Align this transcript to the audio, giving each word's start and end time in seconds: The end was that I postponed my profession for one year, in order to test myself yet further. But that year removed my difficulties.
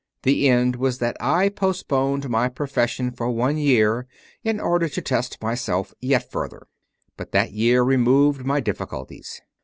The 0.23 0.49
end 0.49 0.77
was 0.77 0.97
that 0.97 1.15
I 1.19 1.49
postponed 1.49 2.27
my 2.27 2.49
profession 2.49 3.11
for 3.11 3.29
one 3.29 3.59
year, 3.59 4.07
in 4.43 4.59
order 4.59 4.89
to 4.89 4.99
test 4.99 5.39
myself 5.43 5.93
yet 6.01 6.31
further. 6.31 6.65
But 7.17 7.33
that 7.33 7.51
year 7.51 7.83
removed 7.83 8.43
my 8.43 8.61
difficulties. 8.61 9.41